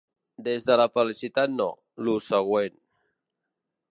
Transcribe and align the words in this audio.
des 0.45 0.63
de 0.69 0.77
la 0.81 0.87
felicitat 0.95 1.53
no, 1.59 1.69
“lo 2.09 2.17
següent” 2.31 2.83